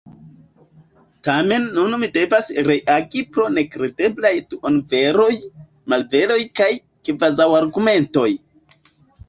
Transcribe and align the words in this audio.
Tamen 1.27 1.67
nun 1.75 1.93
mi 2.03 2.09
devas 2.15 2.49
reagi 2.69 3.21
pro 3.37 3.45
nekredeblaj 3.59 4.33
duonveroj, 4.55 5.29
malveroj 5.95 6.41
kaj 6.61 6.71
kvazaŭargumentoj. 7.11 8.29